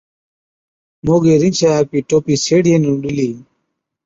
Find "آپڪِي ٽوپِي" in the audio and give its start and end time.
1.79-2.33